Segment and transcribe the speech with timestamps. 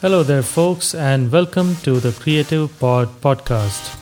[0.00, 3.98] Hello there, folks, and welcome to the Creative Pod podcast.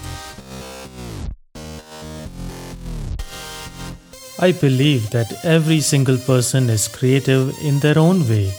[4.39, 8.53] I believe that every single person is creative in their own way,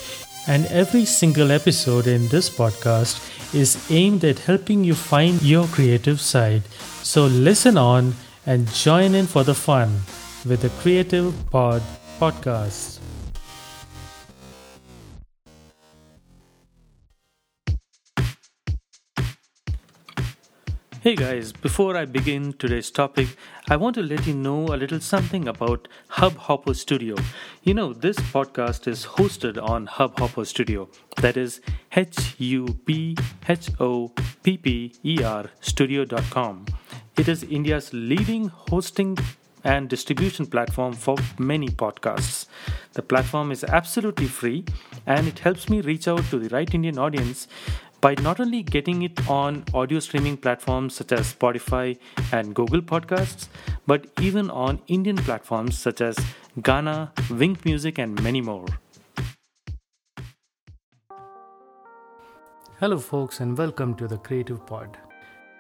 [0.48, 3.24] and every single episode in this podcast
[3.56, 6.64] is aimed at helping you find your creative side.
[7.04, 8.16] So listen on
[8.46, 10.02] and join in for the fun
[10.46, 11.82] with the Creative Pod
[12.20, 12.99] podcast.
[21.10, 23.30] Hey guys, before I begin today's topic,
[23.68, 27.16] I want to let you know a little something about Hubhopper Studio.
[27.64, 30.88] You know, this podcast is hosted on Hubhopper Studio.
[31.18, 31.62] That is
[31.96, 34.12] H U B H O
[34.44, 36.68] P P E R studio.com.
[37.18, 39.18] It is India's leading hosting
[39.64, 42.46] and distribution platform for many podcasts.
[42.94, 44.64] The platform is absolutely free
[45.08, 47.48] and it helps me reach out to the right Indian audience
[48.02, 51.98] by not only getting it on audio streaming platforms such as Spotify
[52.32, 53.48] and Google Podcasts,
[53.88, 56.18] but even on Indian platforms such as
[56.60, 58.66] Gaana, Wynk Music, and many more.
[62.80, 64.98] Hello, folks, and welcome to the Creative Pod.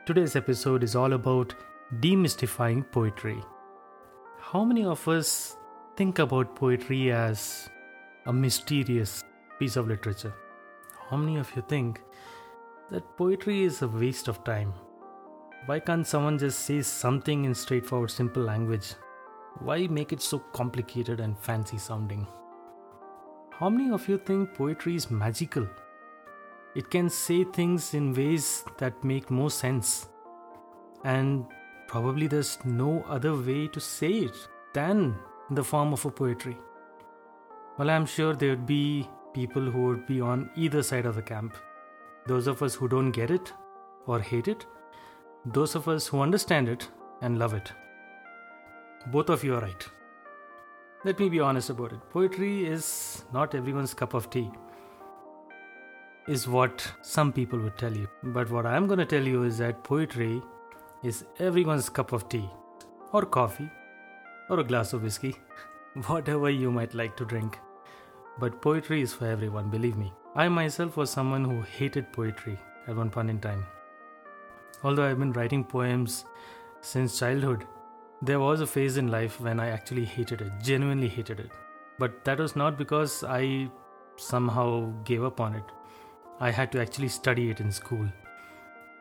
[0.05, 1.53] Today's episode is all about
[1.99, 3.37] demystifying poetry.
[4.39, 5.57] How many of us
[5.97, 7.69] think about poetry as
[8.25, 9.21] a mysterious
[9.59, 10.33] piece of literature?
[11.09, 11.99] How many of you think
[12.91, 14.73] that poetry is a waste of time.
[15.65, 18.95] Why can't someone just say something in straightforward, simple language?
[19.59, 22.25] Why make it so complicated and fancy sounding?
[23.51, 25.67] How many of you think poetry is magical?
[26.75, 30.07] It can say things in ways that make more sense.
[31.03, 31.45] And
[31.87, 35.15] probably there's no other way to say it than
[35.49, 36.57] in the form of a poetry.
[37.77, 41.21] Well, I'm sure there would be people who would be on either side of the
[41.21, 41.55] camp
[42.29, 43.51] those of us who don't get it
[44.05, 44.65] or hate it,
[45.45, 46.87] those of us who understand it
[47.21, 47.71] and love it.
[49.07, 49.87] Both of you are right.
[51.05, 52.09] Let me be honest about it.
[52.11, 54.49] Poetry is not everyone's cup of tea,
[56.27, 58.07] is what some people would tell you.
[58.21, 60.41] But what I'm going to tell you is that poetry
[61.01, 62.47] is everyone's cup of tea,
[63.13, 63.69] or coffee,
[64.49, 65.35] or a glass of whiskey,
[66.07, 67.57] whatever you might like to drink.
[68.37, 70.13] But poetry is for everyone, believe me.
[70.35, 72.57] I myself was someone who hated poetry
[72.87, 73.65] at one point in time.
[74.83, 76.25] Although I've been writing poems
[76.81, 77.65] since childhood,
[78.21, 81.51] there was a phase in life when I actually hated it, genuinely hated it.
[81.97, 83.69] But that was not because I
[84.17, 85.63] somehow gave up on it.
[86.39, 88.07] I had to actually study it in school.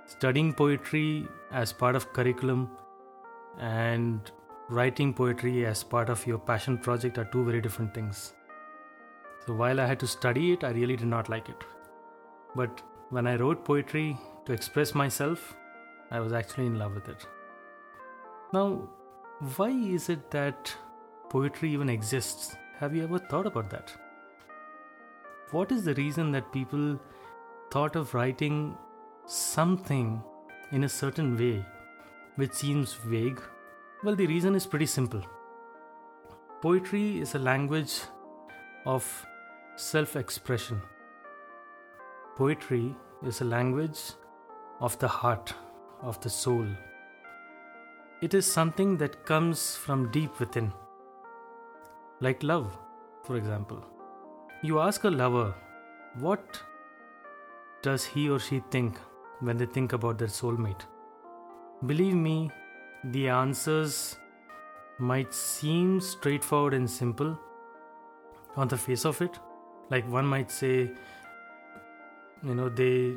[0.06, 2.70] Studying poetry as part of curriculum
[3.58, 4.30] and
[4.70, 8.32] writing poetry as part of your passion project are two very different things.
[9.48, 11.64] So while I had to study it, I really did not like it.
[12.54, 14.14] But when I wrote poetry
[14.44, 15.56] to express myself,
[16.10, 17.26] I was actually in love with it.
[18.52, 18.90] Now,
[19.56, 20.76] why is it that
[21.30, 22.56] poetry even exists?
[22.78, 23.90] Have you ever thought about that?
[25.50, 27.00] What is the reason that people
[27.70, 28.76] thought of writing
[29.24, 30.22] something
[30.72, 31.64] in a certain way
[32.36, 33.40] which seems vague?
[34.04, 35.22] Well, the reason is pretty simple.
[36.60, 38.00] Poetry is a language
[38.84, 39.24] of
[39.78, 40.82] self expression.
[42.36, 44.00] Poetry is a language
[44.80, 45.54] of the heart,
[46.02, 46.66] of the soul.
[48.20, 50.72] It is something that comes from deep within.
[52.18, 52.76] Like love,
[53.22, 53.80] for example.
[54.64, 55.54] You ask a lover,
[56.18, 56.60] what
[57.80, 58.98] does he or she think
[59.38, 60.86] when they think about their soulmate?
[61.86, 62.50] Believe me,
[63.04, 64.16] the answers
[64.98, 67.38] might seem straightforward and simple
[68.56, 69.38] on the face of it,
[69.90, 70.90] like one might say
[72.42, 73.16] you know they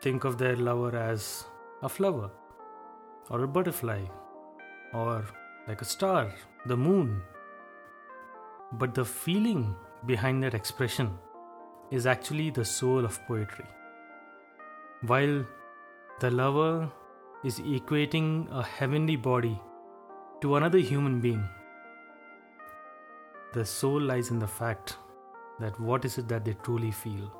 [0.00, 1.44] think of their lover as
[1.82, 2.30] a flower
[3.30, 4.00] or a butterfly
[4.92, 5.24] or
[5.66, 6.32] like a star
[6.66, 7.22] the moon.
[8.72, 9.74] But the feeling
[10.06, 11.18] behind that expression
[11.90, 13.64] is actually the soul of poetry.
[15.00, 15.46] While
[16.20, 16.90] the lover
[17.44, 19.60] is equating a heavenly body
[20.40, 21.48] to another human being
[23.54, 24.98] the soul lies in the fact
[25.60, 27.32] that what is it that they truly feel.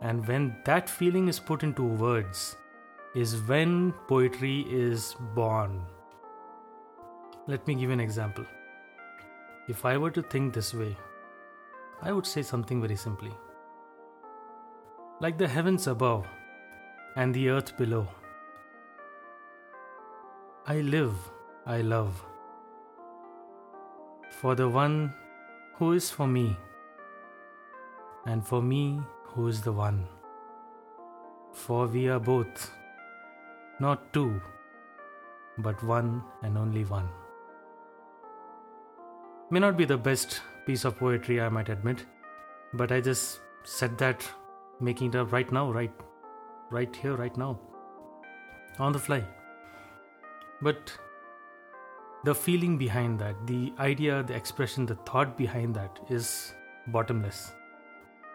[0.00, 2.56] And when that feeling is put into words,
[3.14, 5.82] is when poetry is born.
[7.46, 8.44] Let me give an example.
[9.68, 10.96] If I were to think this way,
[12.00, 13.30] I would say something very simply.
[15.20, 16.26] Like the heavens above
[17.16, 18.08] and the earth below,
[20.66, 21.14] I live,
[21.66, 22.24] I love.
[24.40, 25.14] For the one
[25.74, 26.56] who is for me
[28.26, 30.06] and for me, who is the one?
[31.52, 32.70] For we are both
[33.80, 34.40] not two,
[35.58, 37.08] but one and only one.
[39.50, 42.06] May not be the best piece of poetry, I might admit,
[42.72, 44.26] but I just said that
[44.80, 45.92] making it up right now, right,
[46.70, 47.58] right here, right now,
[48.78, 49.24] on the fly.
[50.62, 50.92] But
[52.24, 56.54] the feeling behind that, the idea, the expression, the thought behind that is
[56.86, 57.52] bottomless.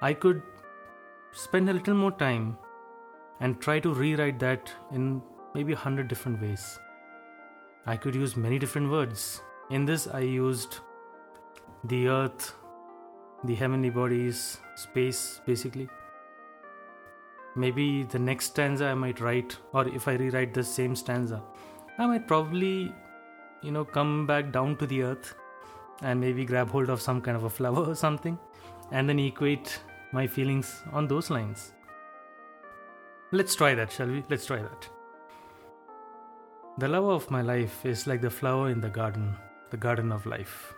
[0.01, 0.43] I could
[1.31, 2.57] spend a little more time
[3.39, 5.21] and try to rewrite that in
[5.55, 6.79] maybe a hundred different ways.
[7.85, 9.41] I could use many different words.
[9.71, 10.79] In this, I used
[11.83, 12.53] the earth,
[13.43, 15.89] the heavenly bodies, space, basically.
[17.55, 21.41] Maybe the next stanza I might write, or if I rewrite the same stanza,
[21.97, 22.93] I might probably,
[23.63, 25.33] you know, come back down to the earth
[26.03, 28.37] and maybe grab hold of some kind of a flower or something
[28.91, 29.79] and then equate
[30.11, 31.73] my feelings on those lines.
[33.31, 34.23] Let's try that, shall we?
[34.29, 34.89] Let's try that.
[36.77, 39.35] The love of my life is like the flower in the garden,
[39.71, 40.73] the garden of life.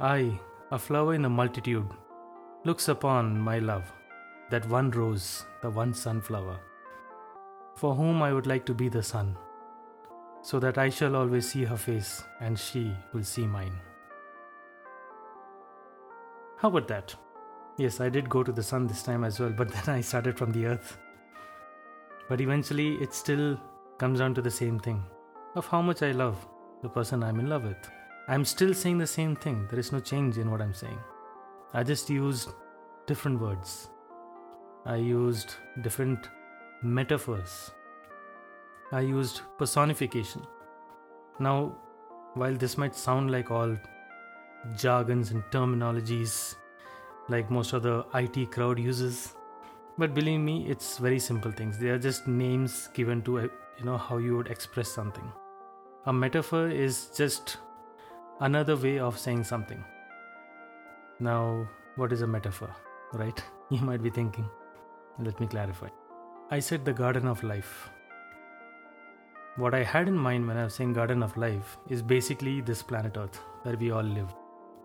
[0.00, 0.40] I,
[0.70, 1.88] a flower in the multitude,
[2.64, 3.92] looks upon my love,
[4.50, 6.58] that one rose, the one sunflower,
[7.76, 9.36] for whom I would like to be the sun,
[10.42, 13.78] so that I shall always see her face and she will see mine.
[16.56, 17.14] How about that?
[17.76, 20.38] Yes, I did go to the sun this time as well, but then I started
[20.38, 20.96] from the earth.
[22.28, 23.60] But eventually, it still
[23.98, 25.02] comes down to the same thing
[25.54, 26.36] of how much I love
[26.82, 27.90] the person I'm in love with.
[28.28, 29.66] I'm still saying the same thing.
[29.68, 30.98] There is no change in what I'm saying.
[31.72, 32.48] I just used
[33.06, 33.88] different words.
[34.86, 36.28] I used different
[36.82, 37.70] metaphors.
[38.92, 40.46] I used personification.
[41.40, 41.76] Now,
[42.34, 43.76] while this might sound like all
[44.76, 46.54] jargons and terminologies
[47.28, 49.34] like most of the IT crowd uses,
[49.96, 51.78] but believe me, it's very simple things.
[51.78, 53.48] They are just names given to uh,
[53.78, 55.30] you know how you would express something.
[56.06, 57.58] A metaphor is just
[58.40, 59.82] another way of saying something.
[61.20, 62.74] Now, what is a metaphor,
[63.12, 63.42] right?
[63.70, 64.48] You might be thinking.
[65.18, 65.88] Let me clarify.
[66.50, 67.88] I said the garden of life.
[69.56, 72.82] What I had in mind when I was saying garden of life is basically this
[72.82, 74.34] planet Earth where we all live.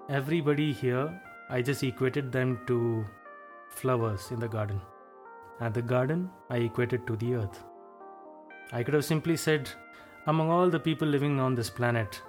[0.08, 3.06] Everybody here, I just equated them to
[3.70, 4.80] flowers in the garden.
[5.60, 7.64] And the garden, I equated to the earth.
[8.72, 9.70] I could have simply said,
[10.28, 12.22] among all the people living on this planet,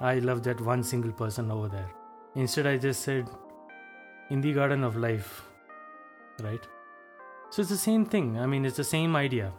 [0.00, 1.90] I love that one single person over there.
[2.34, 3.28] Instead, I just said,
[4.30, 5.42] in the garden of life,
[6.42, 6.64] right?
[7.50, 8.38] So it's the same thing.
[8.38, 9.52] I mean, it's the same idea,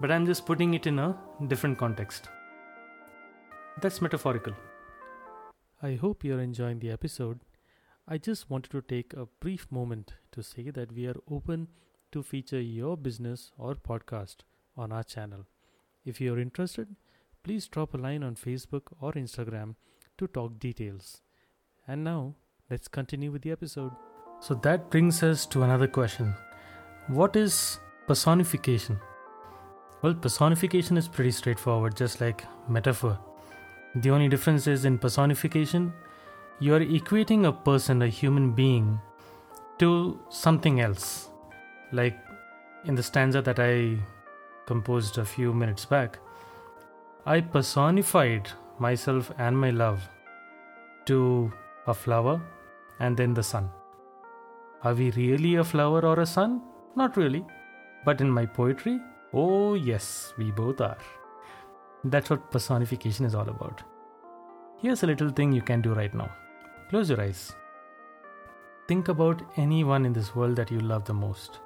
[0.00, 1.16] but I'm just putting it in a
[1.46, 2.28] different context.
[3.80, 4.54] That's metaphorical.
[5.82, 7.38] I hope you're enjoying the episode.
[8.08, 11.68] I just wanted to take a brief moment to say that we are open
[12.12, 14.38] to feature your business or podcast
[14.76, 15.46] on our channel.
[16.04, 16.96] If you are interested,
[17.44, 19.74] please drop a line on Facebook or Instagram
[20.18, 21.22] to talk details.
[21.86, 22.34] And now,
[22.70, 23.92] let's continue with the episode.
[24.40, 26.34] So, that brings us to another question
[27.08, 28.98] What is personification?
[30.02, 33.18] Well, personification is pretty straightforward, just like metaphor.
[33.96, 35.92] The only difference is in personification,
[36.60, 39.00] you are equating a person, a human being,
[39.78, 41.30] to something else.
[41.90, 42.18] Like
[42.84, 43.98] in the stanza that I
[44.66, 46.18] composed a few minutes back,
[47.24, 50.06] I personified myself and my love
[51.06, 51.50] to
[51.86, 52.40] a flower
[52.98, 53.70] and then the sun.
[54.82, 56.62] Are we really a flower or a sun?
[56.94, 57.44] Not really.
[58.04, 59.00] But in my poetry,
[59.32, 60.98] oh yes, we both are.
[62.04, 63.82] That's what personification is all about.
[64.78, 66.30] Here's a little thing you can do right now.
[66.90, 67.54] Close your eyes.
[68.88, 71.60] Think about anyone in this world that you love the most.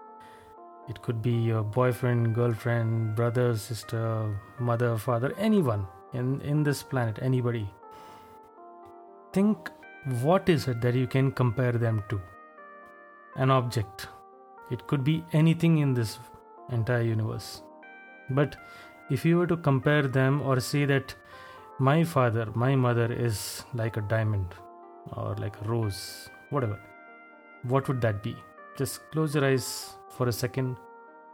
[0.87, 7.21] It could be your boyfriend, girlfriend, brother, sister, mother, father, anyone in, in this planet,
[7.23, 7.67] anybody.
[9.33, 9.71] Think
[10.21, 12.21] what is it that you can compare them to?
[13.37, 14.09] An object.
[14.71, 16.19] It could be anything in this
[16.71, 17.63] entire universe.
[18.29, 18.57] But
[19.11, 21.15] if you were to compare them or say that
[21.79, 24.55] my father, my mother is like a diamond
[25.13, 26.79] or like a rose, whatever,
[27.63, 28.37] what would that be?
[28.77, 30.77] Just close your eyes for a second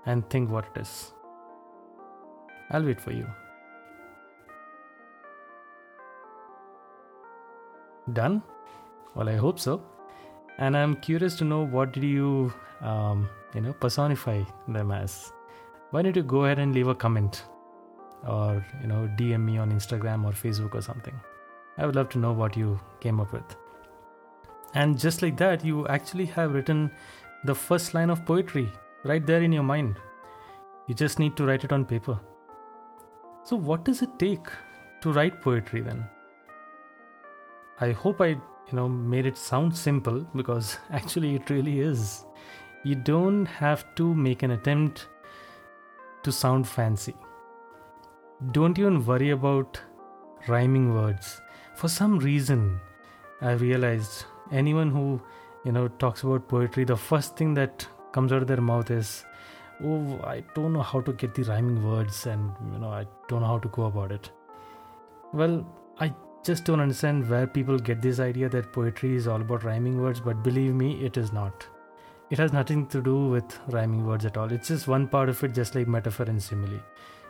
[0.06, 1.12] and think what it is.
[2.70, 3.26] I'll wait for you.
[8.12, 8.42] Done?
[9.14, 9.82] Well, I hope so.
[10.58, 15.32] And I'm curious to know what did you, um, you know, personify them as.
[15.90, 17.44] Why don't you go ahead and leave a comment,
[18.26, 21.18] or you know, DM me on Instagram or Facebook or something.
[21.78, 23.56] I would love to know what you came up with.
[24.74, 26.90] And just like that, you actually have written
[27.44, 28.70] the first line of poetry
[29.04, 29.96] right there in your mind.
[30.86, 32.18] You just need to write it on paper.
[33.44, 34.46] So, what does it take
[35.00, 36.04] to write poetry then?
[37.80, 38.40] I hope I, you
[38.72, 42.24] know, made it sound simple because actually it really is.
[42.84, 45.08] You don't have to make an attempt
[46.22, 47.14] to sound fancy.
[48.52, 49.80] Don't even worry about
[50.48, 51.40] rhyming words.
[51.80, 52.78] For some reason,
[53.40, 55.18] I realized anyone who,
[55.64, 59.24] you know, talks about poetry, the first thing that comes out of their mouth is,
[59.82, 63.40] "Oh, I don't know how to get the rhyming words, and you know, I don't
[63.40, 64.30] know how to go about it."
[65.32, 65.56] Well,
[65.98, 66.12] I
[66.50, 70.20] just don't understand where people get this idea that poetry is all about rhyming words,
[70.30, 71.68] but believe me, it is not.
[72.28, 74.52] It has nothing to do with rhyming words at all.
[74.52, 76.80] It's just one part of it, just like metaphor and simile.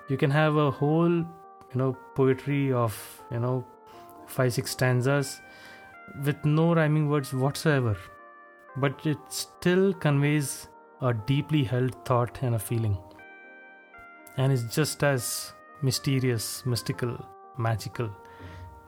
[0.08, 3.64] You can have a whole, you know, poetry of, you know,
[4.30, 5.40] five, six stanzas
[6.24, 7.96] with no rhyming words whatsoever,
[8.76, 10.68] but it still conveys
[11.02, 12.96] a deeply held thought and a feeling.
[14.36, 17.16] And it's just as mysterious, mystical,
[17.58, 18.10] magical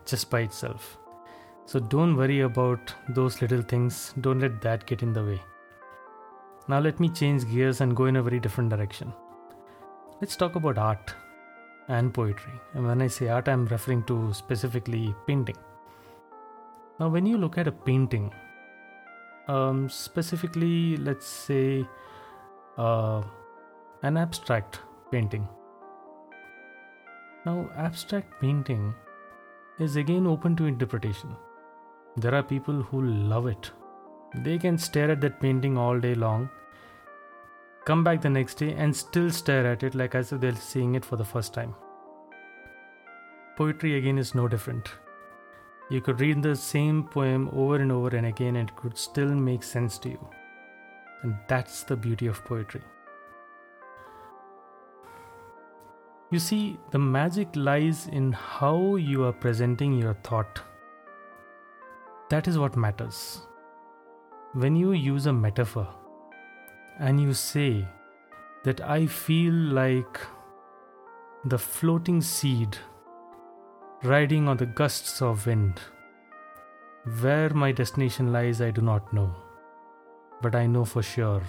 [0.05, 0.97] just by itself.
[1.65, 5.41] So don't worry about those little things, don't let that get in the way.
[6.67, 9.13] Now, let me change gears and go in a very different direction.
[10.21, 11.13] Let's talk about art
[11.87, 12.53] and poetry.
[12.73, 15.57] And when I say art, I'm referring to specifically painting.
[16.99, 18.31] Now, when you look at a painting,
[19.47, 21.85] um, specifically, let's say
[22.77, 23.21] uh,
[24.03, 24.79] an abstract
[25.11, 25.47] painting.
[27.45, 28.93] Now, abstract painting
[29.79, 31.35] is again open to interpretation.
[32.15, 33.71] There are people who love it.
[34.35, 36.49] They can stare at that painting all day long,
[37.85, 40.95] come back the next day, and still stare at it like as if they're seeing
[40.95, 41.75] it for the first time.
[43.57, 44.89] Poetry again is no different.
[45.89, 49.29] You could read the same poem over and over and again, and it could still
[49.29, 50.27] make sense to you.
[51.21, 52.81] And that's the beauty of poetry.
[56.31, 60.61] You see, the magic lies in how you are presenting your thought.
[62.29, 63.41] That is what matters.
[64.53, 65.87] When you use a metaphor
[66.99, 67.87] and you say
[68.63, 70.19] that I feel like
[71.45, 72.77] the floating seed
[74.03, 75.79] riding on the gusts of wind.
[77.21, 79.33] Where my destination lies, I do not know.
[80.41, 81.41] But I know for sure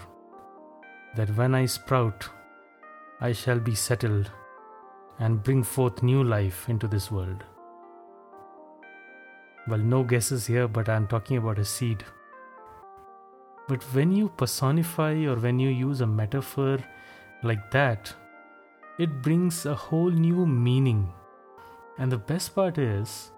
[1.16, 2.28] that when I sprout,
[3.20, 4.30] I shall be settled
[5.18, 7.44] and bring forth new life into this world.
[9.68, 12.04] Well, no guesses here, but I'm talking about a seed.
[13.68, 16.78] But when you personify or when you use a metaphor
[17.42, 18.12] like that,
[18.98, 21.12] it brings a whole new meaning.
[21.98, 23.30] And the best part is,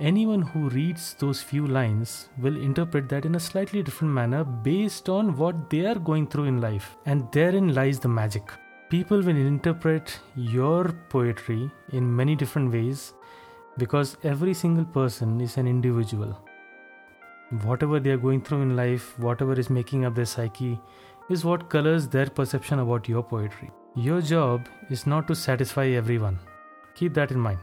[0.00, 5.08] anyone who reads those few lines will interpret that in a slightly different manner based
[5.08, 6.96] on what they are going through in life.
[7.06, 8.50] And therein lies the magic
[8.90, 13.12] people will interpret your poetry in many different ways
[13.76, 16.36] because every single person is an individual.
[17.50, 20.78] Whatever they are going through in life, whatever is making up their psyche,
[21.30, 23.70] is what colors their perception about your poetry.
[23.96, 26.38] Your job is not to satisfy everyone.
[26.94, 27.58] Keep that in mind.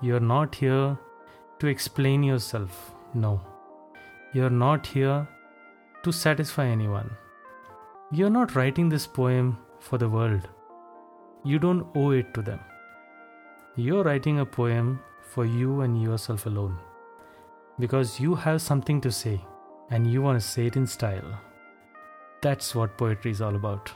[0.00, 0.96] You're not here
[1.58, 2.92] to explain yourself.
[3.12, 3.42] No.
[4.32, 5.28] You're not here
[6.02, 7.10] to satisfy anyone.
[8.10, 10.48] You're not writing this poem for the world.
[11.44, 12.60] You don't owe it to them.
[13.76, 15.00] You're writing a poem
[15.34, 16.78] for you and yourself alone
[17.78, 19.40] because you have something to say
[19.90, 21.38] and you want to say it in style.
[22.42, 23.90] That's what poetry is all about.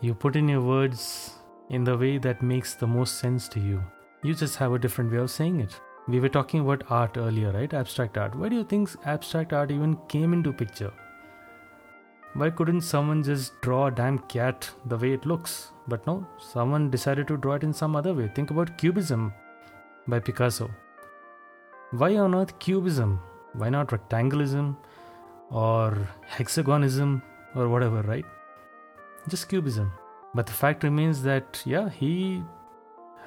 [0.00, 1.34] You put in your words
[1.70, 3.82] in the way that makes the most sense to you.
[4.22, 5.80] You just have a different way of saying it.
[6.06, 7.72] We were talking about art earlier, right?
[7.72, 8.34] Abstract art.
[8.34, 10.92] Why do you think abstract art even came into picture?
[12.34, 15.70] Why couldn't someone just draw a damn cat the way it looks?
[15.88, 18.30] But no, someone decided to draw it in some other way.
[18.34, 19.32] Think about Cubism
[20.08, 20.70] by Picasso.
[21.96, 23.20] Why on earth Cubism?
[23.52, 24.76] Why not rectanglism
[25.48, 27.22] or hexagonism
[27.54, 28.24] or whatever, right?
[29.28, 29.92] Just Cubism.
[30.34, 32.42] But the fact remains that, yeah, he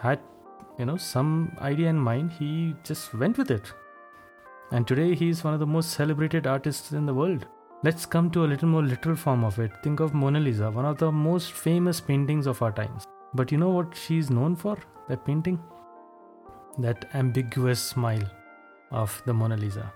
[0.02, 0.20] had,
[0.78, 2.34] you know, some idea in mind.
[2.34, 3.72] He just went with it.
[4.72, 7.46] And today he is one of the most celebrated artists in the world.
[7.86, 9.72] Let's come to a little more literal form of it.
[9.82, 13.06] Think of Mona Lisa, one of the most famous paintings of our times.
[13.34, 14.78] But you know what she is known for?
[15.08, 15.58] That painting?
[16.80, 18.30] That ambiguous smile
[18.91, 19.91] of the Mona Lisa.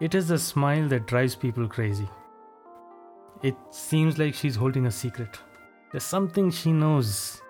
[0.00, 2.08] It is the smile that drives people crazy.
[3.42, 5.38] It seems like she's holding a secret.
[5.90, 7.42] There's something she knows,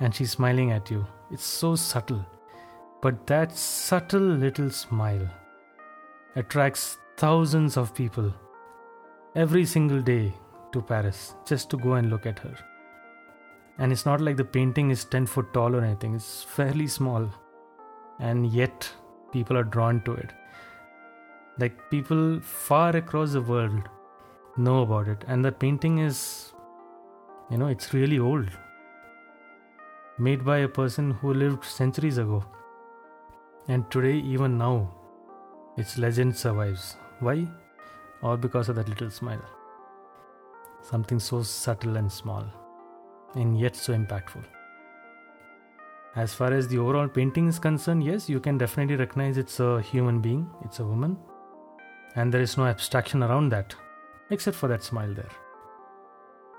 [0.00, 1.06] and she's smiling at you.
[1.30, 2.24] It's so subtle.
[3.00, 5.28] But that subtle little smile
[6.36, 8.32] attracts thousands of people
[9.34, 10.32] every single day
[10.72, 12.54] to Paris just to go and look at her.
[13.78, 17.28] And it's not like the painting is 10 foot tall or anything, it's fairly small.
[18.18, 18.92] And yet,
[19.32, 20.32] people are drawn to it.
[21.58, 23.88] Like, people far across the world
[24.56, 25.24] know about it.
[25.26, 26.52] And the painting is,
[27.50, 28.48] you know, it's really old.
[30.18, 32.44] Made by a person who lived centuries ago.
[33.68, 34.94] And today, even now,
[35.76, 36.96] its legend survives.
[37.20, 37.46] Why?
[38.22, 39.44] All because of that little smile.
[40.82, 42.44] Something so subtle and small,
[43.34, 44.44] and yet so impactful.
[46.16, 49.80] As far as the overall painting is concerned, yes, you can definitely recognize it's a
[49.80, 51.16] human being, it's a woman,
[52.16, 53.74] and there is no abstraction around that,
[54.30, 55.30] except for that smile there.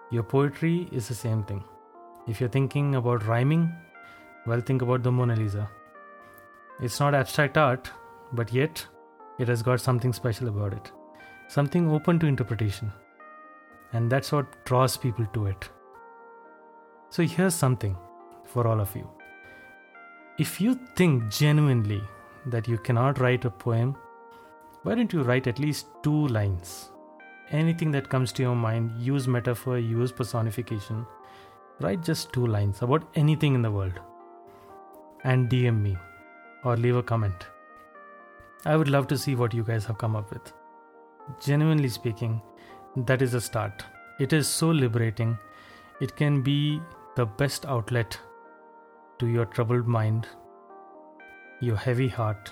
[0.10, 1.64] Your poetry is the same thing.
[2.28, 3.74] If you're thinking about rhyming,
[4.46, 5.70] well, think about the Mona Lisa.
[6.82, 7.92] It's not abstract art,
[8.32, 8.86] but yet
[9.38, 10.92] it has got something special about it,
[11.50, 12.92] something open to interpretation.
[13.92, 15.70] And that's what draws people to it.
[17.10, 17.98] So here's something
[18.46, 19.10] for all of you.
[20.42, 22.02] If you think genuinely
[22.48, 23.96] that you cannot write a poem,
[24.82, 26.90] why don't you write at least two lines?
[27.52, 31.06] Anything that comes to your mind, use metaphor, use personification.
[31.80, 34.00] Write just two lines about anything in the world.
[35.24, 35.96] And DM me
[36.64, 37.46] or leave a comment.
[38.66, 40.54] I would love to see what you guys have come up with.
[41.40, 42.42] Genuinely speaking,
[42.96, 43.86] that is a start.
[44.20, 45.38] It is so liberating.
[46.00, 46.82] It can be
[47.16, 48.20] the best outlet
[49.22, 50.28] to your troubled mind,
[51.60, 52.52] your heavy heart,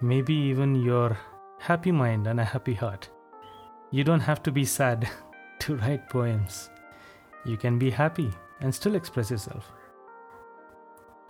[0.00, 1.18] maybe even your
[1.58, 3.08] happy mind and a happy heart.
[3.90, 5.08] You don't have to be sad
[5.58, 6.70] to write poems.
[7.44, 9.72] You can be happy and still express yourself.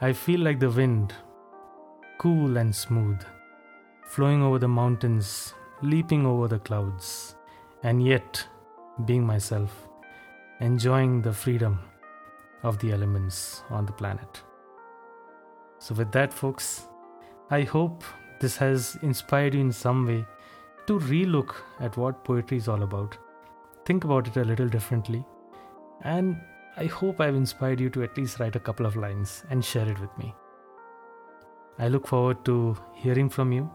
[0.02, 1.14] I feel like the wind,
[2.18, 3.23] cool and smooth,
[4.04, 7.37] flowing over the mountains, leaping over the clouds
[7.82, 8.46] and yet
[9.06, 9.88] being myself,
[10.61, 11.78] enjoying the freedom
[12.64, 14.42] of the elements on the planet.
[15.78, 16.88] So, with that, folks,
[17.50, 18.02] I hope
[18.40, 20.24] this has inspired you in some way
[20.86, 23.16] to relook at what poetry is all about,
[23.84, 25.24] think about it a little differently,
[26.02, 26.40] and
[26.76, 29.88] I hope I've inspired you to at least write a couple of lines and share
[29.88, 30.34] it with me.
[31.78, 33.70] I look forward to hearing from you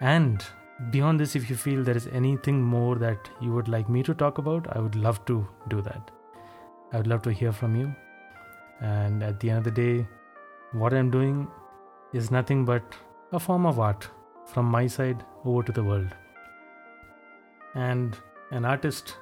[0.00, 0.44] and
[0.90, 4.14] beyond this, if you feel there is anything more that you would like me to
[4.14, 6.10] talk about, I would love to do that.
[6.92, 7.94] I would love to hear from you.
[8.82, 10.06] And at the end of the day,
[10.72, 11.48] what I'm doing
[12.12, 12.82] is nothing but
[13.32, 14.08] a form of art
[14.46, 16.08] from my side over to the world.
[17.74, 18.18] And
[18.50, 19.16] an artist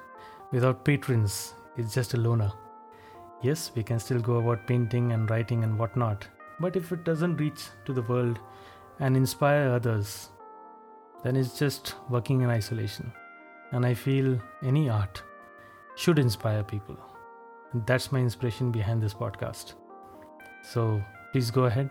[0.51, 2.51] without patrons is just a loner.
[3.41, 6.27] Yes, we can still go about painting and writing and whatnot,
[6.59, 8.39] but if it doesn't reach to the world
[8.99, 10.29] and inspire others,
[11.23, 13.11] then it's just working in isolation.
[13.71, 15.23] And I feel any art
[15.95, 16.97] should inspire people.
[17.73, 19.75] That's my inspiration behind this podcast.
[20.61, 21.89] So please go ahead,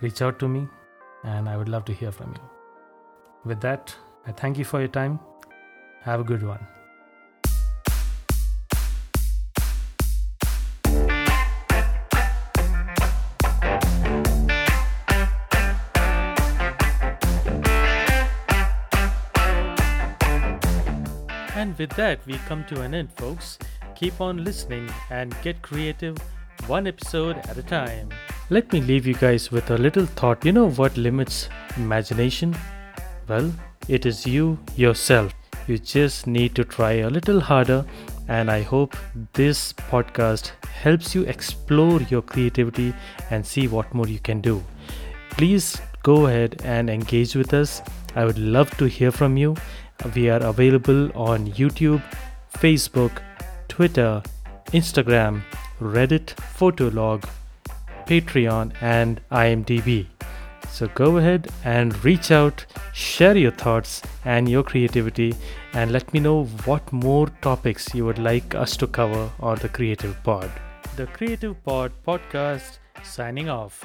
[0.00, 0.66] reach out to me,
[1.22, 2.40] and I would love to hear from you.
[3.44, 3.94] With that,
[4.26, 5.20] I thank you for your time.
[6.00, 6.66] Have a good one.
[21.54, 23.58] And with that, we come to an end, folks.
[24.02, 26.16] Keep on listening and get creative
[26.66, 28.08] one episode at a time.
[28.50, 30.44] Let me leave you guys with a little thought.
[30.44, 32.56] You know what limits imagination?
[33.28, 33.52] Well,
[33.86, 35.32] it is you yourself.
[35.68, 37.84] You just need to try a little harder,
[38.26, 38.96] and I hope
[39.34, 42.92] this podcast helps you explore your creativity
[43.30, 44.64] and see what more you can do.
[45.30, 47.80] Please go ahead and engage with us.
[48.16, 49.54] I would love to hear from you
[50.16, 52.02] we are available on YouTube,
[52.54, 53.22] Facebook,
[53.72, 54.22] Twitter,
[54.72, 55.40] Instagram,
[55.80, 57.24] Reddit, Photoblog,
[58.06, 60.08] Patreon, and IMDb.
[60.68, 65.34] So go ahead and reach out, share your thoughts and your creativity,
[65.72, 69.70] and let me know what more topics you would like us to cover on the
[69.70, 70.50] Creative Pod.
[70.96, 73.82] The Creative Pod podcast signing off.